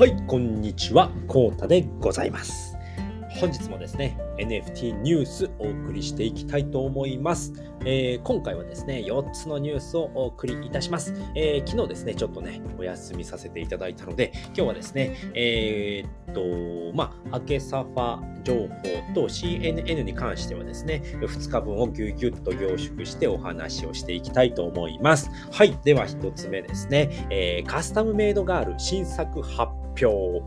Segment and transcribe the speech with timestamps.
[0.00, 2.74] はい、こんにちは、こうたでございます。
[3.38, 7.52] 本日もですね、NFT ニュースお送りしていきたいと思います。
[7.84, 11.14] えー今回はですね、4つのニュースをお送りいたします。
[11.34, 16.34] えー昨日ですね、ちょっとね、お休みさせていただいたので、今日はですね、えーっ
[16.90, 18.68] と、まあ、アケサファ情報
[19.14, 25.30] と CNN に関してはですね、2日分をぎゅぎゅっと凝縮してお話をしていきたいと思います。
[25.50, 29.72] はい、では1つ目ですね、えカスタムメイドガール新作発
[30.04, 30.42] 表。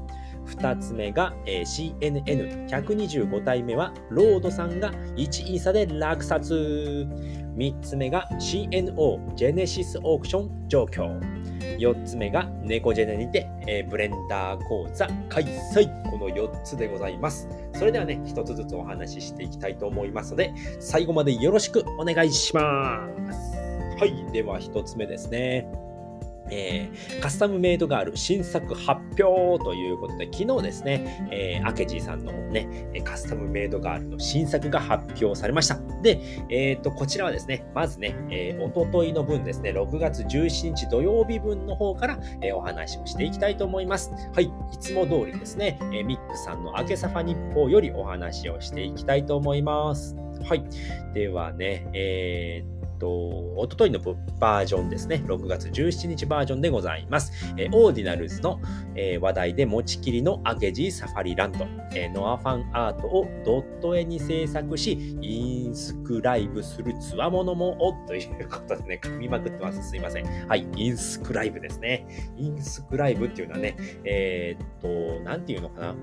[0.47, 7.07] 2つ目が、えー CNN125 体目はロードさんが1イーサで落札。
[7.55, 11.19] 3つ目が CNO ジェネシスオークション状況
[11.77, 16.03] 4つ目が猫ジェネにて、えーブレンダー講座開催。
[16.09, 17.47] この4つでございます。
[17.73, 23.57] それではね1つずつお話ししていきたいと思いますので最後までよろしくお願いします。
[23.99, 25.67] はいでは1つ目ですね。
[26.49, 35.79] えーカスタムメイドガール新作発表ということで、昨日ですね、えーアケジーさんのね、カスタムメイドガールの新作が発表されました。
[36.01, 44.11] で、えっ、と、こちらはですね、まずね、えー、おとといの分ですね、6月17日土曜日分の方から、えーお話をしていきたいと思います。
[44.33, 50.15] はい、いつも通りですね、えーミックさんの明けサファ日報よりお話をしていきたいと思います。
[50.43, 50.63] はい、
[51.13, 52.72] ではね、えー
[53.03, 53.99] と、おとといの
[54.39, 57.33] バージョンですね、6月17日バージョンでございます。
[57.57, 58.61] えーオーディナルズの、
[58.95, 69.89] えー話題で持ちきりのアゲジーサファリランド、えーノアファンアートをドット絵に制作し、インスクライブするつわものもおということでね、噛みまくってます。
[69.89, 70.47] すいません。
[70.47, 72.07] はい、インスクライブですね。
[72.37, 75.95] インスクライブっていうのはね、えーっと、なんていうのかな。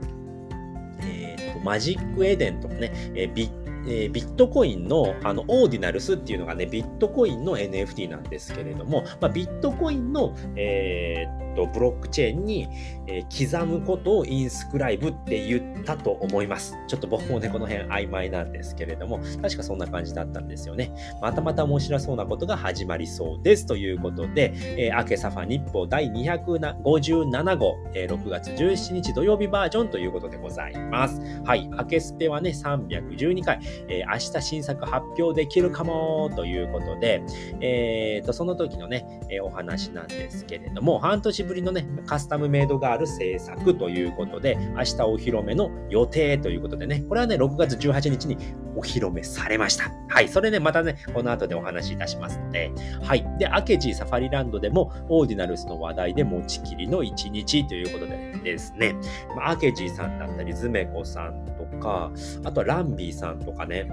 [1.03, 12.69] えーっと、マジックエデンとかね、えービッえービットコインのあのオーディナルスっていうのがね、ビットコインの NFT なんですけれども、まあ、ビットコインの、えーっとブロックチェーンに、
[13.07, 16.75] えー刻むことをインスクライブって言ったと思います。
[16.89, 20.93] ちょっと僕もね、この辺曖昧なんですけれども、確かそんな感じだったんですよね。
[21.21, 23.67] またまた面白そうなことが始まりそうです。
[23.67, 31.21] ということで、えー、明けサファ日報第257号、えー6月17日土曜日バージョンということでございます。
[31.45, 37.23] はい、明けスペはね、312回、えー明日新作発表できるかもということで、
[37.61, 48.37] えーと、その時のね、えーお話なんですけれども、半年ぶりのね、カスタムメイドガール制作ということで、明日お披露目の予定ということでね、これはね、6月18日に
[48.77, 49.91] お披露目されました。
[50.09, 52.71] はい、それね、またね、この後でお話しいたしますので、
[53.03, 53.25] はい。
[53.39, 58.95] で、アケジーサファリランドでも、オーディナルスの話題で持ちきりの1日ということでですね、
[59.37, 62.11] まあ、アケジーさんだったり、ズメコさんとか、
[62.45, 63.91] あとはランビーさんとかね、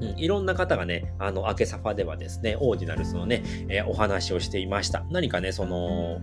[0.00, 5.04] うん、いろんな方がね、あの、アケサファではですね、オーディナルスのね、えーお話をしていました。
[5.10, 6.20] 何かね、その、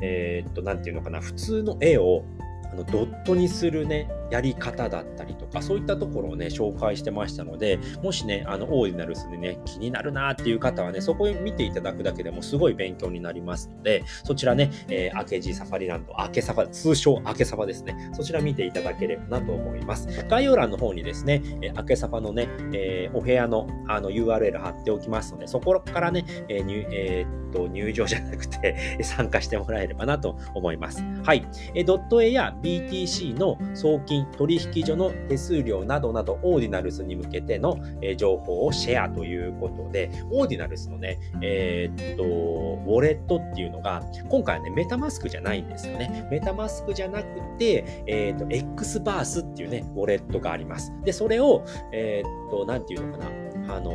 [0.00, 2.24] えーっと、なんていうのかな、普通の絵を、
[2.72, 18.10] あのドットにするね、やり方だったりとか、そういったところをね、紹介してましたので、もしね、あの、オーディナルスでね、気になるなっていう方はね、そこを見ていただくだけでもすごい勉強になりますので、そちらね、えー、アケジーサファリランド、アケサファ、通称アケサファですね。
[18.12, 20.06] そちら見ていただければなと思います。
[20.28, 31.02] 概要欄の方にですね、えーアケサファのね、えーお部屋のあの URL 貼っておきますので、そこからね、えー入えーっと入場じゃなくて 参加してもらえればなと思います。
[31.24, 31.46] はい。
[31.74, 46.26] えードット A や BTC の送金、取引所の手数料などなど、オーディナルスに向けての、え情報をシェアということで、オーディナルスのね、えーっと、ウォレットっていうのが、今回はね、メタマスクじゃないんですよね。
[46.30, 47.26] メタマスクじゃなく
[47.58, 50.92] て、えーっと、X バースっていうね、ウォレットがあります。
[51.04, 53.24] で、それを、えーっと、なんていうのか
[53.66, 53.92] な、あの、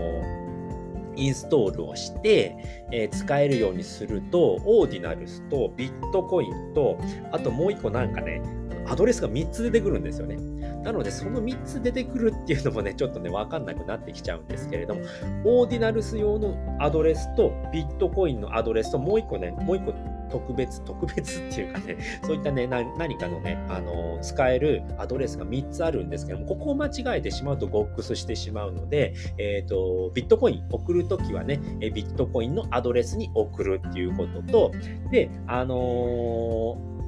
[1.16, 2.56] インストールをして、
[2.92, 6.98] えー使えるようにすると、オーディナルスとビットコインと、
[7.32, 8.42] あともう一個なんかね、
[8.90, 10.38] アドレスが3つ出てくるんですよね。
[10.84, 15.02] なので、その3つ出てくるっていうのもね、ちょっとね、わかんなくなってきちゃうんですけれども、
[15.46, 19.94] オーディナルス用のアドレスと、ビットコインのアドレスと、もう一個ね、もう一個
[20.32, 34.72] 特別、特別っていうかね、そういったね、何かのね、あの使えるアドレスが3つあるんですけども、ここを間違えてしまうとゴックスしてしまうので、えっ、と、ビットコイン送るときはね、ビットコインのアドレスに送るっていうことと、
[35.12, 36.99] で、あのー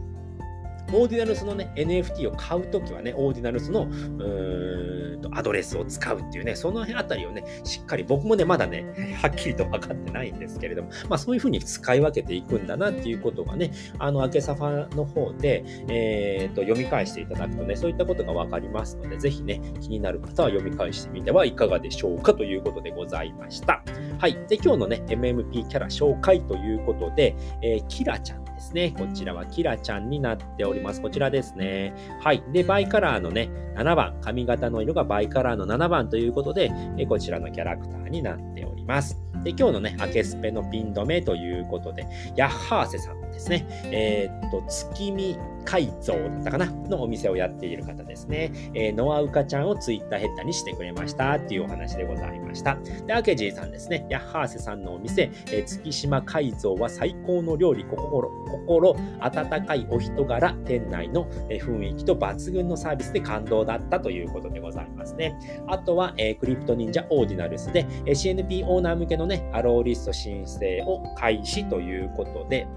[0.94, 8.86] オーディナルスのね、NFT を買うときはね、オーディナルスの、うーんと、アドレスを使うっていうね、その辺あたりをね、しっかり、僕もね、まだね、
[9.22, 23.84] はっきりと分かってないんですけれども、まあそういうふうに使い分けていくんだなっていうことがね、あの、アケサファの方で、えー、と、読み返していただくとね、そういったことが分かりますので、ぜひね、気になる方は読み返してみてはいかがでしょうかということでございました。
[24.20, 24.34] はい。
[24.48, 28.94] で、今日のね、MMP キャラ紹介ということで、えー、キラちゃんですね。
[28.96, 31.02] こちらはキラちゃんになっております。
[31.02, 31.94] こちらですね。
[32.22, 32.44] はい。
[32.54, 39.20] で、バイカラーのね、7番、髪型の色がバイカラーの7番ということで、えこちらのキャラクターになっております。
[39.44, 42.06] で、今日のね、アケスペのピン止めということで、
[42.36, 43.66] ヤッハーセさんですね。
[43.86, 48.52] えー、っと、月見改造だったかなのお店をやっている方ですね。
[48.74, 52.78] えー、ノアウカちゃんをツイッターヘッダーにしてくれましたっていうお話でございました。
[53.06, 54.06] で、アケジーさんですね。
[54.10, 65.38] ヤッハーセさんのお店、えー、月島改造は最高の料理、心、心、温かいお人柄、店内の雰囲気と抜群のサービスで感動だったということでございますね。
[65.68, 72.68] あとは、えー、クリプト忍者オーディナルスで、えー、CNP オーナー向けのね、アローリスト申請を開始ということで、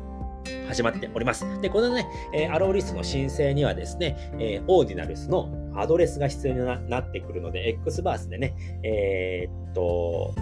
[0.69, 1.45] 始まっております。
[1.61, 10.35] で、このね、え、アローリストの申請にはですね、え、オーディナルスのアドレスが必要になってくるので、X バースでね、えー、っと、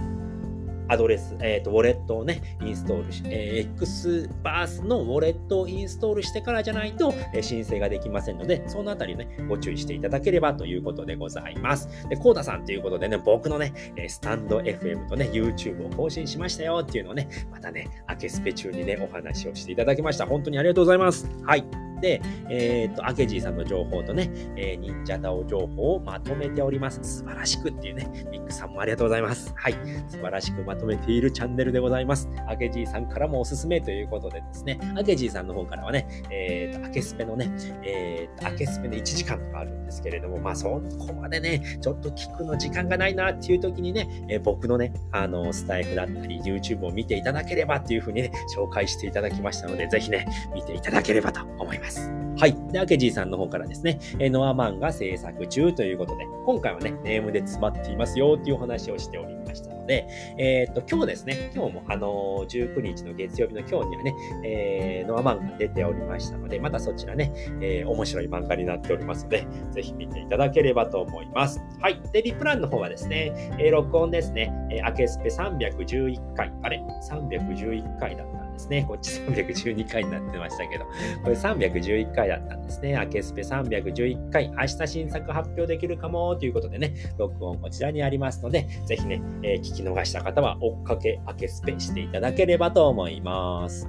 [0.92, 11.88] アドレス、えっ、ー、と、ウォレットをね、インストールし、えー、X バースのウォレットをインストールしてからじゃないと、えー、申請ができませんので、そのあたりね、ご注意していただければということでございます。
[12.08, 13.72] で、コーダさんということでね、僕のね、
[14.06, 20.26] スタンド FM とね、YouTube を更新しましたよっていうのをね、またね、明けスペ中にね、お話をしていただきました。
[20.26, 21.28] 本当にありがとうございます。
[21.44, 21.91] はい。
[22.02, 22.20] で、
[22.50, 27.00] えっ、ー、と、アケジーさんの情報とね、えー、忍者ダオ情報をまとめております。
[27.02, 29.52] 素晴らしくっていうね、ミックさんもありがとうございます。
[29.56, 29.74] はい。
[30.08, 32.28] 素晴らしくまとめているチャンネルでございます。
[32.48, 37.50] アケジーさんからもおすすめということでですね、アケジーさんの方からはね、えっ、ー、と、アケスペのね、
[37.84, 51.91] えっ、と、アケスペの1時間とかあるんですけれども、まあ、そこまでね、ちょっと聞くの時間がないなっていう時にね、え僕のね、あの、スタイフだったり、YouTube を見ていただければっていうふうにね、紹介していただきましたので、ぜひね、見ていただければと思います。
[52.38, 52.56] はい。
[52.72, 60.08] で、アケジーさんの方からですね、えノアマンが制作中ということで、今回はね、ネームで詰まっていますよっていうお話をしておりましたので、
[60.38, 71.60] えー、っと、今日ですね、今日もあのー、19日の月曜日の今日にはね、えー、ノアマンが出ておりましたので、またそちらね、えー、面白い漫画になっておりますので、ぜひ見ていただければと思います。
[71.80, 72.00] はい。
[72.12, 78.84] で、リプランの方はですね、えー、録音ですね、えー、アケスペ311回、あれ ?311 回だったですね。
[78.86, 80.84] こっち312回になってましたけど、
[81.22, 82.92] これ311回だったんですね。
[82.92, 93.88] 明けスペ311回、明日新作発表できるかもということでね、録音こちらにありますので、ぜひね、えー、聞き逃した方は追っかけ明けスペしていただければと思います。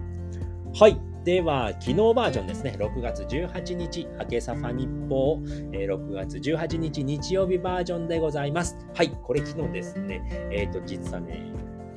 [0.75, 0.99] はい。
[1.23, 2.75] では、昨日バージョンですね。
[2.77, 5.39] 6月18日、明けサファ日報、
[5.71, 8.77] えー、6月18日日曜日バージョンでございます。
[8.93, 9.09] はい。
[9.09, 10.49] これ昨日ですね。
[10.51, 11.53] えっ、ー、と、実はね、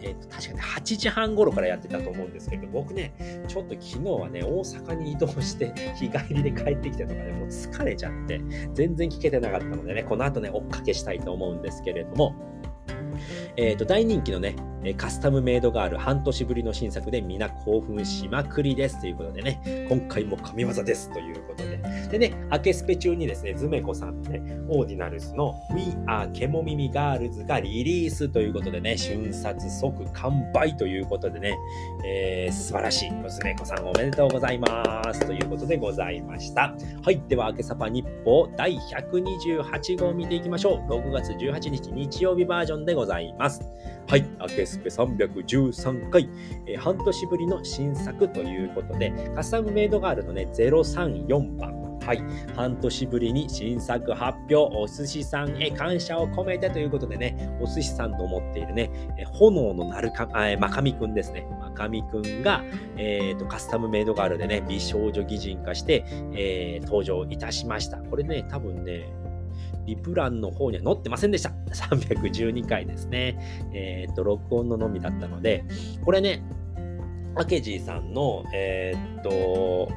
[0.07, 8.41] えー、と確かね8時半頃からやってたと思うんですけど、僕ね、ちょっと昨日はね、大阪に移動して 日帰りで帰ってきてとかね、もう疲れちゃって、
[8.75, 12.35] 全然聞けてなかったのでね、この後ね、追っかけしたいと思うんですけれども、
[13.57, 14.57] えー、と大人気のね、
[14.95, 21.77] カスタムメイドガール半年ぶりの新作で皆興奮しまくりですということでね、今回も神業ですということで。
[22.11, 31.57] でね、明けスペ中にですね、ズメコさんね、オーディナルスの We Are ケモミミガールズがリリースということでね、瞬殺即完売ということでね、
[32.05, 33.11] えー、素晴らしい。
[33.29, 36.75] ズメコさんおめでとうございますということでございました。
[37.03, 37.21] はい。
[37.29, 40.93] では、明けサパ日報第128号を見ていきましょう。
[40.93, 43.46] 6月18日日曜日バージョンでございます。
[44.09, 44.25] はい。
[44.41, 46.29] 明けスペ313回、
[46.67, 51.87] えー、半年ぶりの新作ということで、カスタムメイドガールのね、034番。
[52.07, 52.23] はい。
[52.55, 61.45] 半年ぶりに新作発表、お寿司さんへ感謝を込めてということでね、お寿司さんと思っているね、え炎のなるか、えまかみくんですね。
[61.59, 62.63] まかみくんが、
[62.97, 67.97] えーと、カスタムメイドガールでね、美少女擬人化して、えー、登場いたしました。
[67.97, 69.09] これね、多分ね、
[69.87, 71.51] リプランの方には載ってませんでした。
[71.73, 73.39] 312回ですね。
[73.73, 75.65] えっ、と、録音ののみだったので、
[76.05, 76.43] これね、
[77.37, 79.89] アケジーさんの、えっ、と、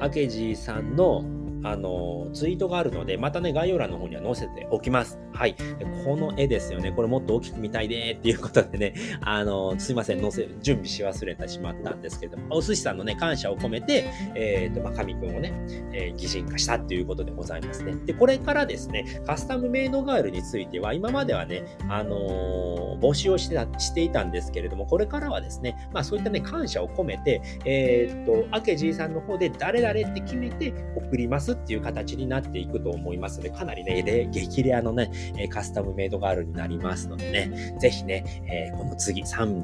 [0.00, 1.24] アケジーさんの、
[1.64, 5.18] あの、ツイートがあるので、またね、概要欄の方には載せておきます。
[5.32, 5.56] はい。
[6.04, 6.92] この絵ですよね。
[6.92, 15.52] これもっと大きく見たいねっていうことでね、あの、すいません、載せ、準備し忘れてしまったんですけども、お寿司さんのね、感謝を込めて、えっ、ー、と、まあ、神くんをね、
[15.92, 17.94] えー、擬人化したっていうことでございますね。
[18.06, 35.10] で、これからですね、カスタムメイドガールについては、今まではね、あのー、募集をしてたしていたんですけれども、これからはですね、まあ、そういったね、感謝を込めて、えっ、と、アケジーさんの方で誰々って決めて送りますっていう形になっていくと思いますので、かなりね、激レアのね、
[35.50, 39.62] カスタムメイドガールになりますのでね、ぜひね、えー、この次34、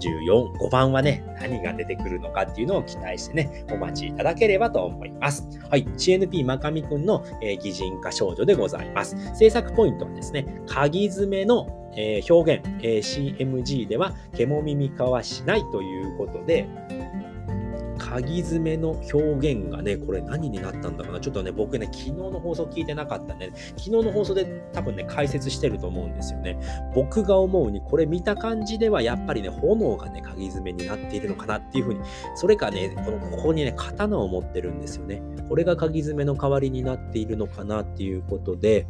[0.59, 5.49] 5番はね、何が出てくるのかっていうのを期待してね、お待ちいただければと思います。
[5.69, 9.17] はい、CNP まかみくんの、えー、擬人化少女でございます。
[9.35, 16.69] 制作ポイントはですね、鍵爪のえー、表現、えー、CMG では、獣耳化はしないということで、
[18.09, 21.21] 鍵爪の表現がね、これ何になったんだろうな。
[21.21, 26.59] ちょっとね、僕ね、昨日の放送聞いてなかったんで、ね、昨日の放送で多分ね、解説してると思うんですよね。
[26.95, 32.01] 僕が思うに、これ見た感じでは、やっぱりね、炎がね、鍵爪になっているのかなっていうふうに、
[32.35, 35.23] それかね、この、ここにね、刀を持ってるんですよね。
[35.49, 38.87] これが鍵爪の代わりになっているのかなっていうことで、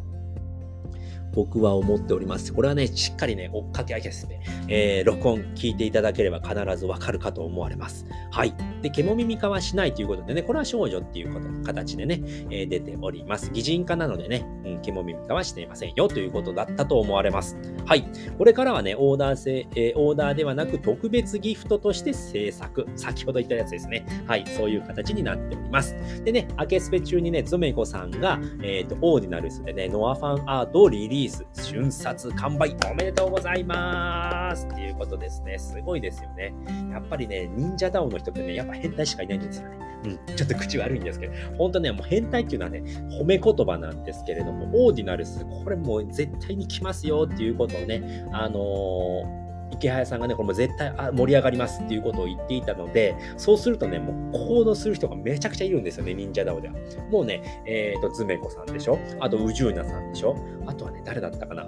[1.33, 2.53] 僕は思っております。
[2.53, 8.05] これはね、しっかりね、追っかけ合いですね、えー、録音聞いていただければ必ずわかるかと思われます。
[8.31, 8.53] はい。
[8.81, 13.51] で、獣耳化はしないということでね、これは少女っていうこと、形でね、えー、出ております。
[13.51, 17.57] 擬人化なのでね、うん、獣耳化はしていませんよということだったと思われます。
[17.85, 18.05] はい。
[18.37, 22.87] これからはね、オーダー制、えー、オーダーではなく特別ギフトとして制作。
[22.95, 24.05] 先ほど言ったやつですね。
[24.27, 24.45] はい。
[24.47, 25.95] そういう形になっております。
[26.23, 35.57] でね、明けスペ中にね、ゾメコさんが、えっ、ー、と、オーディナルスでね、ノアファンアートをリリース、瞬殺完売おめでとうございますっていうことですね。
[35.57, 36.53] すごいですよね。
[36.91, 39.77] やっぱりね、忍者ダウンの人ってね、やっぱ変態しかいないんですよね。
[40.05, 42.83] うん、ちょっと口悪いんですけど、本当ね、もう変態っていうのはね、
[43.19, 49.39] 褒め言葉なんですけれども、オーディナルス、これもう絶対に来ますよっていうことをね、あのー
[49.71, 56.73] 池早さんがね、これも絶対盛り上がりますっていうことを言っていたので、そうするとね、もう行動する人がめちゃくちゃいるんですよね、忍者ダオでは。
[57.11, 58.97] もうね、えっ、ー、と、ズメコさんでしょ？
[59.19, 60.35] あと、ウジューナさんでしょ？
[60.65, 61.65] あとはね、誰だったかな？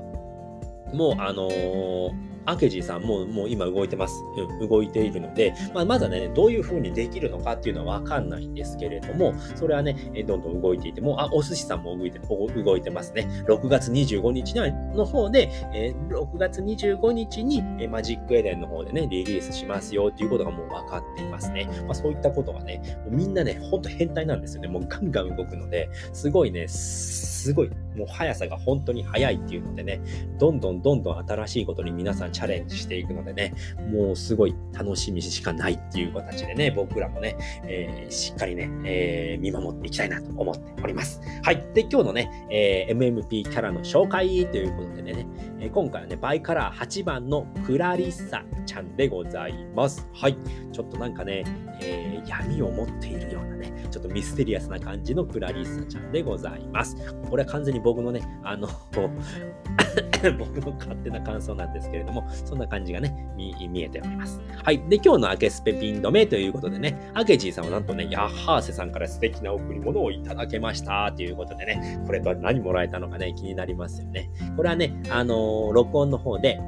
[0.91, 4.23] もう、あのーアケジーさんももう今動いてます。
[4.37, 9.93] うん、動いているので、まあ、まだね、どういう風にできるのかっていうのはわかんないんですけれども、それはね、
[10.27, 13.27] どんどん動いていても、あ、お寿司さんも動いて動いてますね。
[13.47, 14.53] 6月25日
[14.95, 21.67] の方で、えー、6月25日に、えマジックエデンの方でね、リリースしますよっていうことがもう分かっていますね。
[21.85, 24.67] まあ、そういったことがね、みんなね、ほんと変態なんですよね。
[24.67, 30.01] もうガンガン動くので、すごいね、すごい、もう速さが本当に速いっていうのでね、
[30.39, 33.53] どんどんどんどん新しいことに皆さんチャレンジしていくのでね、
[33.91, 41.21] もうすごい楽しみしかないっていう形でね、僕らもね、えー、しっかりね、えー、見守っていきたいなと思っております。
[41.43, 41.63] はい。
[41.73, 45.25] で、今日のね、えー、MMP キャラの紹介ということでね、
[45.63, 50.07] え今回はね、バイカラー8番のクラリッサちゃんでございます。
[50.11, 50.35] はい。
[50.71, 51.43] ちょっとなんかね、
[51.79, 56.95] え闇を持っているようなね、ちょっとミステリアスな感じのクラリッサちゃんでございます。
[57.29, 58.67] これは完全に僕のね、あの
[60.37, 64.41] 僕の勝手な感想なんですけれども、そんな感じがね、見えております。
[64.63, 64.77] はい。
[64.89, 74.29] で、今日のアケスペピン止めということでね、アケジーさんはなんとね、ヤッハーセさんから素敵な贈り物をいただけましたということでね、これと何もらえたのかね、気になりますよね。
[74.55, 76.59] これはね、あのー、録音の方で、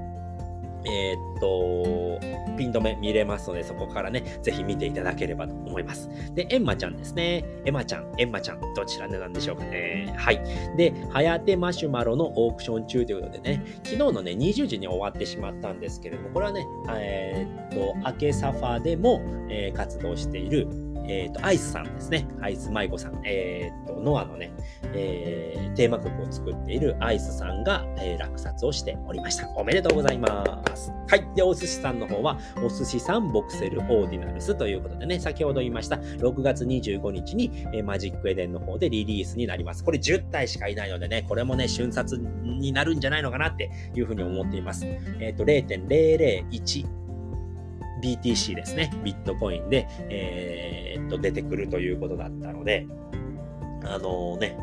[0.86, 2.20] えー、っと、
[2.58, 6.10] ピン止め見れますので、そこからね、ぜひ見ていただければと思います。
[6.34, 7.46] で、エンマちゃんですね。
[7.66, 10.14] エマちゃん、エンマちゃん、どちらでなんでしょうかね。
[10.18, 10.42] はい。
[10.78, 20.68] で、はやてマシュマロのオークション中ということでね、昨日のね、20時に終わってしまったんですけれども、これはね、えー、っと、アケサファでも、えー、活動している、
[21.08, 22.28] えっ、ー、と、アイスさんですね。
[22.42, 23.22] アイス舞子さん。
[23.26, 24.52] えっ、ー、と、ノアのね、
[24.94, 29.48] えー、テーマ曲を作っているアイスさんが、え、落札をしておりました。
[29.50, 30.92] おめでとうございます。
[31.08, 31.36] はい。
[31.36, 39.84] で、お寿司さんの方は、お寿司さんボクセルオーディナルスということでね、先ほど言いました、6月25日に、え、マジックエデンの方でリリースになります。
[39.84, 44.86] これ10体しかいないのでね、これもね、瞬殺になるんじゃないのかなっていうふうに思っています。
[45.20, 47.03] えっ、と、0.001
[48.04, 52.86] BTC ですね、ビットコインで、えー、っと出てくるということだったので、
[53.86, 54.58] あのー、ね、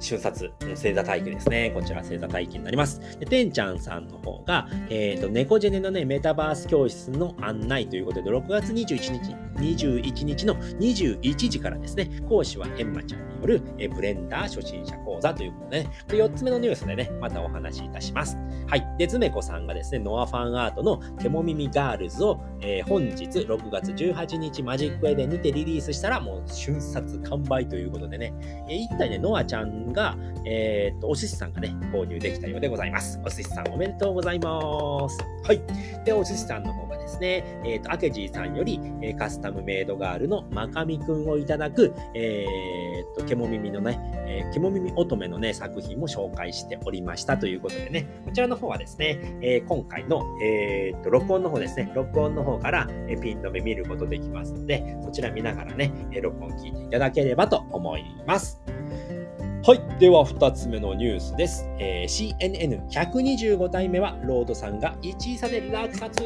[0.00, 1.70] 瞬殺、正座待機ですね。
[1.74, 3.00] こちら正座待機になります。
[3.18, 18.36] で、てんちゃんさんの方が、えっ、ー、と、猫ジェネのね、メタバース教室の案内ということで、6月21日21日の21時からですね、講師はエンマちゃんによるえブレンダー初心者講座ということでね、4つ目のニュースでね、またお話しいたします。
[18.66, 18.86] はい。
[18.98, 28.32] で、つめこさんがですね、ノアファンアートのケモミミガールズを、えー、本日6月18日マジックエデンにてリリースしたらもう瞬殺完売ということでね、
[28.68, 33.20] えー、一体ね、ノアちゃんが、えー、っと、お寿司さんがね、購入できたようでございます。
[33.24, 35.18] お寿司さんおめでとうございます。
[35.44, 35.60] はい。
[36.04, 58.73] で、お寿司さんの方がねですね、えっ、と、アケジーさんより、え、カスタムメイドガールのマカミくんをいただく、えっ、と、ケモ耳のね、えー、ケモ耳乙女のね、作品も紹介しておりましたということでね、こちらの方はですね、えー、今回の、えっと、録音の方ですね、録音の方から、えピン止め見ることできますので、そちら見ながらね、え録音聞いていただければと思います。
[59.66, 59.80] はい。
[59.98, 61.66] では、2つ目のニュースです。
[61.78, 66.20] えー、CNN125 体目は、ロードさんが1位差で落札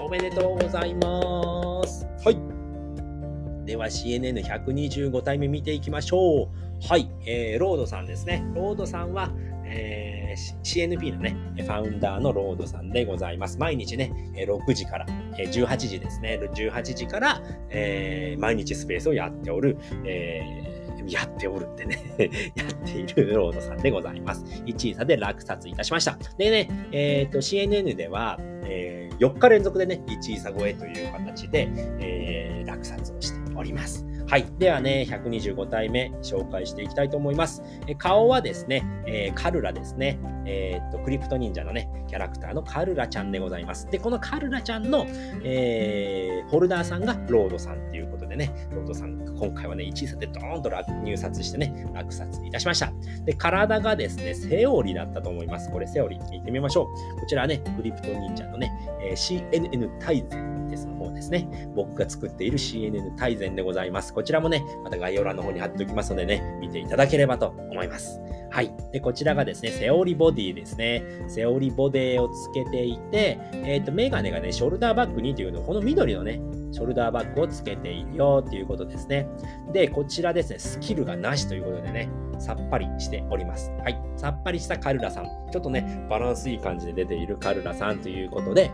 [0.00, 2.04] おめでとうございます。
[2.24, 3.64] はい。
[3.64, 6.48] では、CNN125 体目見ていきましょう。
[6.84, 7.08] はい。
[7.24, 8.44] えー、ロードさんですね。
[8.56, 9.30] ロードさんは、
[9.64, 13.56] えー、CNP のね、ファウンダーのロードさんでございます。
[13.60, 20.77] 毎日ね、6時から、18時ですね、18時から、えー、毎日スペースをやっておる、えー
[21.08, 21.98] やっておるってね
[22.54, 24.44] やっているロードさんでございます。
[24.66, 26.18] 1位差で落札いたしました。
[26.36, 31.68] でね、えっ、ー、と、CNN では、えー、4日連続でね、1位差超えという形で、
[32.00, 34.06] えー、落札をしております。
[34.28, 34.44] はい。
[34.58, 37.62] ではね、125体目紹介していきたいと思います。
[37.86, 40.20] え顔はですね、えー、カルラですね。
[40.44, 43.88] えー、っと、クリプト忍者のね、キャラクターのカルラちゃんでございます。
[43.90, 45.06] で、このカルラちゃんの、
[45.42, 50.70] えー、ホルダーさんがロードさんっていうことでね、ロードさん、今回はね、1位差でドーンと
[51.04, 52.92] 入札してね、落札いたしました。
[53.24, 55.70] で、体がですね、セオリだったと思います。
[55.70, 56.82] これ、セオリー聞いてみましょ
[57.16, 57.20] う。
[57.20, 58.70] こちらね、クリプト忍者のね、
[59.00, 61.48] え CNN タイゼンですの方ですね。
[61.74, 64.12] 僕が作っている CNN タイゼンでございます。
[64.18, 68.20] こちらもね、また概要欄の方に貼っておきますのでね、見ていただければと思います。
[68.50, 68.72] はい。
[68.90, 71.04] で、こちらがですね、セオリボディですね。
[71.28, 76.40] セオリボディをつけていて、えっ、ー、と、メガネがね、ショルダーバッグにというの、この緑のね、
[76.72, 79.28] ショルダーバッグをつけているよっていうことですね。
[79.72, 82.10] で、こちらですね、スキルがなしということでね、
[82.40, 83.70] さっぱりしております。
[83.84, 84.02] はい。
[84.16, 85.26] さっぱりしたカルラさん。
[85.52, 88.72] ちょっとね、バランスいい感じで出ているカルラさんということで、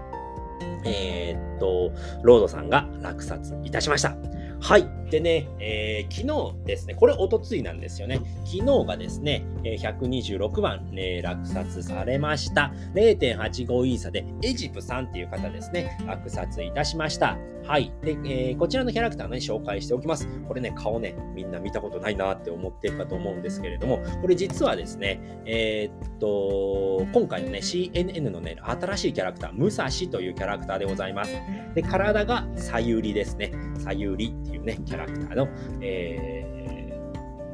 [0.87, 4.17] えー、っと、ロードさんが落札いたしました。
[4.61, 4.87] はい。
[5.11, 8.21] でね、えー、昨日ですね、これおとついなんですよね。
[8.45, 12.73] 昨日がですね、126番、ね、落札されました。
[12.95, 17.39] 0.85イーサでエジプさんっていう方ですね、落札いたしました。
[17.67, 17.93] はい。
[18.03, 20.29] で、えー、こちらのキャラクターね、紹介しておきます。
[20.47, 31.33] これね、顔ね、みんな見たことないなって思ってるかと思うんですけれども、これ実はですね、えー、っと、今回のね、CNN のね、新しいキャラクター、ムサシというキャラクターでございます。
[31.75, 33.53] で、体が左右りですね。
[33.79, 35.49] 左右りっていういうね、キャラクターの、
[35.81, 36.47] え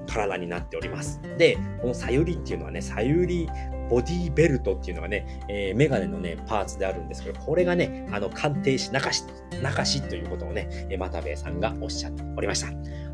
[0.06, 1.20] ー、体になっております。
[1.38, 3.48] で、このさゆりっていうのはね、さゆり
[3.88, 9.24] ボディベルトっていうのがね、えー、メガネのね、パーツであるんですけど、これがね、あの、鑑定し、中し、
[9.62, 12.68] 中しということをね、えまたべさんがおっしゃっておりました。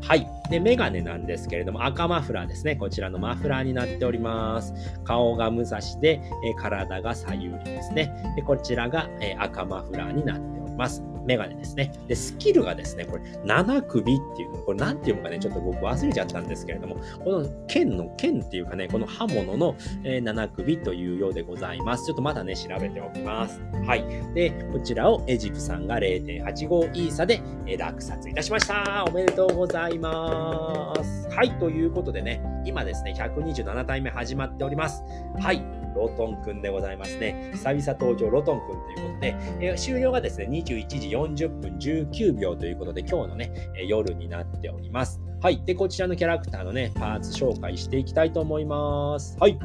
[0.07, 0.27] はい。
[0.49, 2.75] で、メガネなんですけれども、赤マフラーですね。
[2.75, 4.73] こちらのマフラーになっております。
[5.03, 8.13] 顔が武蔵で、え体が左右ですね。
[8.35, 11.16] で、こちらが、え赤マフラーになっております。
[11.27, 11.91] メガネですね。
[12.07, 22.05] で、スキルがですね、これ、7首っていうの、これ何て読むかね、ちょっと僕忘れちゃったんですけれども、この剣の、剣っていうかね、この刃物の、えー、7首というようでございます。
[22.05, 23.61] ちょっとまだね、調べておきます。
[23.85, 24.05] はい。
[24.33, 29.05] で、こちらをエジプさんが0.85イーサで、えー、落札いたしました。
[29.05, 31.27] おめでとうございます。
[31.29, 31.51] はい。
[31.59, 35.03] ということでね、今ですね、127体目始まっております。
[35.39, 35.76] はい。
[35.95, 37.51] ロトンくんでございますね。
[37.53, 45.21] 久々登場ロトンくんということで、えー、終了がですね、21時40分19秒ということで、今日のね、え、夜になっております。
[45.41, 45.63] はい。
[45.65, 49.37] で、こちらのキャラクターのね、パーツ紹介していきたいと思います。
[49.39, 49.57] はい。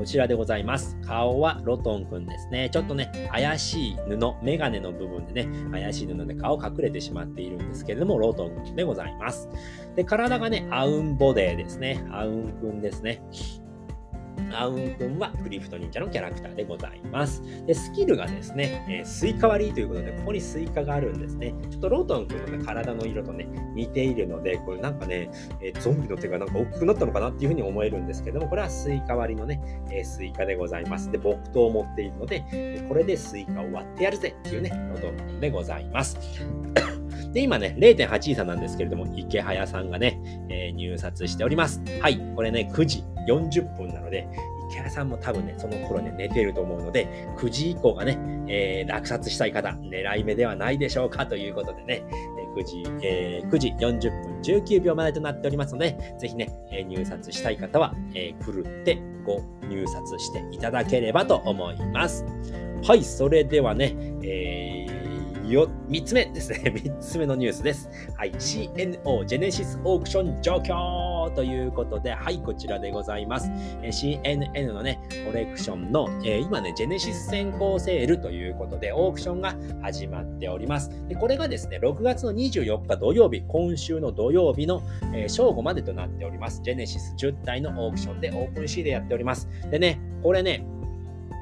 [0.00, 0.96] こちらでございます。
[1.04, 2.70] 顔はロトンくんですね。
[2.72, 9.50] ちょっとね、怪しい布、メガネの部分でね、怪しい布で顔隠れてしまっているんですけれども、ロトンくんでございます。
[9.96, 12.02] で、体がね、アウンボデーですね。
[12.12, 13.22] アウンくんですね。
[14.52, 17.42] アウン君は CryptoNinja のキャラクターでございます。
[17.66, 21.54] で、スキルがですね、えー、スイカ割りということで、ここにスイカがあるんですね。
[21.70, 25.30] ちょっとロートン君の、ね、体の色とね、似ているので、これなんかね、
[25.62, 31.10] えー、ゾンビの手がなんか大きくなったのかなっていうふうに思えるんですけども、これはスイカ割りのね、えー、スイカでございます。
[31.10, 36.18] で、木刀を持っているので、これでスイカを割ってやるぜっていうね、ロートン君でございます。
[37.32, 41.82] で、今ね、0.8イーサなんですけれども、イケハヤさんがね、えー、入札しております。
[42.00, 44.28] はい、これね、9時40分なので、
[44.70, 52.04] イケハヤさんも多分ね、その頃ね、寝てると思うので、9時以降がね、えー、落札したい方、狙い目ではないでしょうかということでね、
[52.56, 62.24] 9時、えー、9時40分19秒までとなっておりますので、ぜひね、え入札したい方は、えー、ふるってご入札していただければと思います。
[62.82, 64.90] はい、それではね、えー
[65.50, 66.62] よ、3つ目ですね。
[66.64, 67.90] 3つ目のニュースです。
[68.16, 68.32] はい。
[68.32, 70.74] CNO、ジェネシスオークション状況
[71.30, 73.50] ということで、はい、こちらでございます。
[73.82, 80.90] え CNN のね、コレクションの、えー、今ね、ジェネシス先行セールということで、オークションが始まっております。
[81.08, 84.82] で、これがですね、6月の24日土曜日、今週の土曜日の、
[85.14, 86.60] えー、正午までとなっております。
[86.62, 89.48] ジェネシス10体のオークションでオープンシーでやっております。
[89.70, 90.64] でね、これね、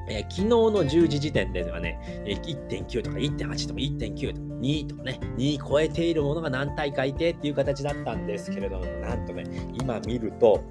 [0.09, 9.45] えー、昨日の10時時点ではね、1.9とか1.8とか1.9とか2とかね、2超えているものが何体かいてっていう形だったんですけれども、なんとね、
[9.81, 10.63] 今見ると、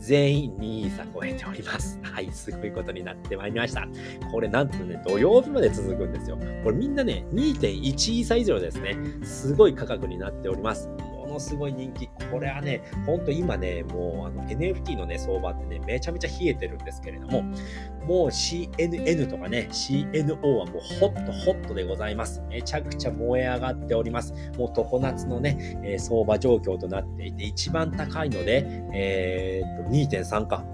[0.00, 1.98] 全員2位差超えております。
[2.02, 3.86] はい、すごいことになってまいりました。
[4.30, 6.38] これなんとね、土曜日まで続くんですよ。
[6.64, 10.88] これみんなね、2.1位差以上ですね、すごい価格になっております。
[10.88, 12.08] ものすごい人気。
[12.32, 22.42] これはね、ほんと今ね、もうあの NFT のね、相場ってね、めちゃめちゃ冷えてるんですけれども、もう CNN とかね、CNO はもうホットホットでございます。
[22.48, 24.32] めちゃくちゃ燃え上がっております。
[24.56, 28.64] もう常夏のね、えー、相場状況となっていて、一番高いので、
[28.94, 30.64] えー、っと、2.3か。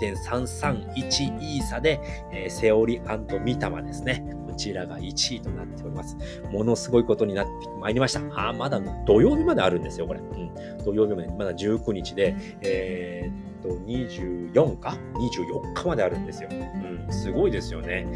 [0.00, 2.00] 2.331イーサで、
[2.32, 2.98] えー、セオリ
[3.44, 4.24] ミタマですね。
[4.56, 6.16] こちらが1位となっております。
[6.50, 8.48] ものすごいことになってまいりました。
[8.48, 10.20] あ、まだ土曜日まであるんですよ、これ。
[10.20, 10.82] うん。
[10.82, 16.48] 土曜日まで、まだ19日で、えー、っと、24か ?24 日まであるんですよ。
[16.50, 17.12] うん。
[17.12, 18.06] すごいですよね。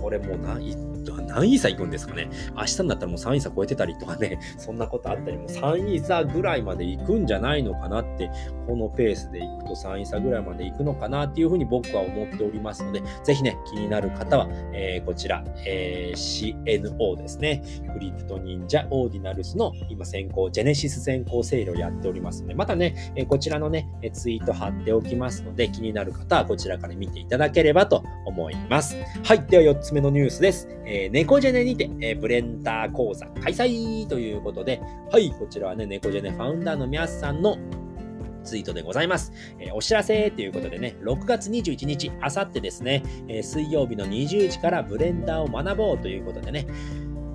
[0.00, 0.38] これもう
[1.04, 2.28] 何、何位差行くんですかね。
[2.56, 8.30] 明日になったらもう3位差超えてたりとかね、 そんなことあったり、もう3位差ぐらいまで行くんじゃないのかなって、
[8.66, 17.62] このペースで行くと3位差ぐらいまで行くのかなっていうふうに僕は思っておりますので、ぜひね、気になる方は、えー、こちら、えー、CNO ですね。
[17.92, 28.96] クリプト忍者オーディナルスの今先行、ジェネシス先行セールをやっておりますので、またね、えー、こちらのね、ツイート貼っておきますので、気になる方はこちらから見ていただければと思います。
[29.24, 29.40] はい。
[29.46, 30.68] では4つ目のニュースです。
[30.92, 37.58] えー、猫ジェネにて、えー、ブレンダー講座開催ということで、はい、こちらはね、猫ジェネファウンダーの皆さんの
[38.42, 39.32] ツイートでございます。
[39.60, 46.66] えー、お知らせということでね、6月21日、あさってですね、えー、水曜日の20時からブレンダーを学ぼうということでね、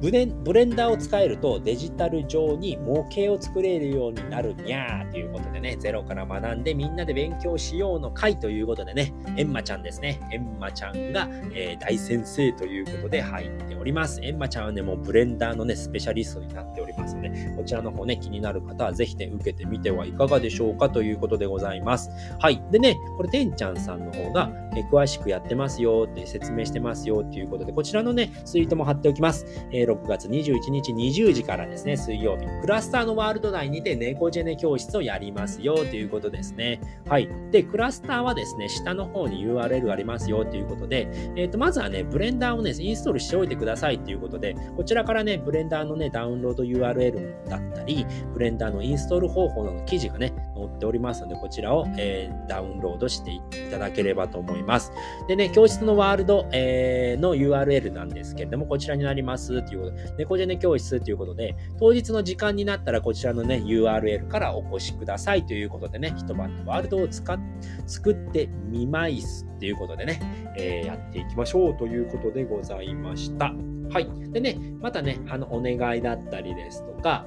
[0.02, 10.20] ブレブレンダーを使えるとデジタル上に模型を作れるようになるにゃーということでね、ゼロから学んでみんなで勉強しようの会ということでね、エンマちゃんですね。
[10.32, 14.20] エンマちゃんが、えー、大先生ということで入っております。
[14.22, 22.10] エンマちゃんはね、もうブレンダーのね、スペシャリストになっておりますので、こちらの方ね、気になる方はぜひね、受けてみてはいかがでしょうかということでございます。
[22.40, 22.62] はい。
[22.72, 29.46] でね、これ、てんちゃんさんの方が、えー、詳しくやってますよって説明してますよっていうことで、こちらのね、ツイートも貼っておきます。
[29.72, 36.80] えー、6月21日20時からですね、水曜日、クラスターのワールド内にて猫ジェネ教室をやりますよということですね。
[37.08, 37.30] はい。
[37.52, 54.92] で、クラスターはですね、下の方に URL がありますよということで、えっ、ー、と、まずはね、ブレンダーをね、インストールしておいてくださいということで、こちらからね、ブレンダーのね、ダウンロード URL だったり、ブレンダーのインストール方法の記事がね、載っておりますので、こちらを、えー、ダウンロードしていただければと思います。
[55.28, 67.40] でね、教室のワールド、えー、の URL なんですけれども、こちらになりますということで、猫ジェネ教室ということで、当日の時間になったらこちらのね、URL からお越しくださいということでね、一晩でワールドを使っ
[67.86, 70.20] 作ってみますっていうことでね、
[70.58, 73.54] えー、やっていきましょうということでございました。
[73.92, 74.10] はい。
[74.32, 77.26] でね、またね、あの、お願いだったりですとか、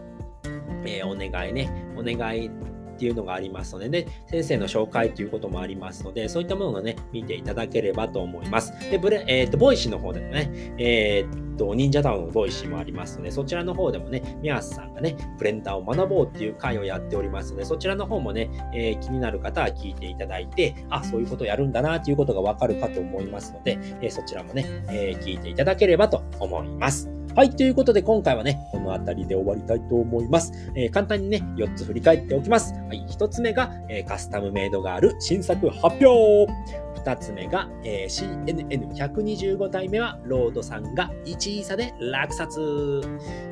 [0.85, 2.51] えー、お願いね、お願い
[2.99, 8.73] っていうのがありますので、ね、先生の紹介ということもありますので、そういったものをね、見ていただければと思います。
[8.91, 27.18] で、ブレ、えっ、ー、と、 Voicy の方でもね、えー、っと、忍者タウンの Voicy もありますので、そちらの方でもね、ミアスさんがね、ブレンダーを学ぼうっていう会をやっておりますので、そちらの方もね、えー、気になる方は聞いていただいて、あ、そういうことをやるんだなっていうことがわかるかと思いますので、えそちらもね、え聞いていただければと思います。
[27.35, 27.51] はい。
[27.51, 30.53] ということで、今回はね、この辺りで終わりたいと思います。
[30.75, 32.75] えー、簡単にね、4つ振り返っておきます。
[32.75, 33.07] はい。
[33.09, 36.53] 1つ目が、えー、 Custom Made Girl 新作発表。
[36.99, 42.59] 2つ目が、えー、CNN125 体目はロードさんが1位差で落札。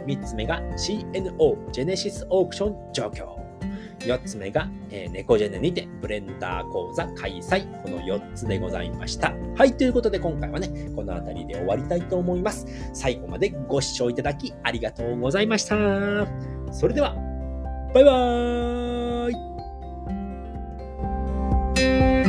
[0.07, 3.46] 3つ目が CNO ジェネシスオークション状況。
[4.01, 7.67] 4つ目が、えー、猫ジェネにてブレンダー講座開催。
[7.83, 9.33] この4つでございました。
[9.57, 12.67] はい、ということで今回はね、この辺りで終わりたいと思います。
[12.93, 15.77] 最後までご視聴いただきありがとうございました。
[16.73, 17.15] それでは、
[17.95, 19.31] バイバー
[22.23, 22.26] イ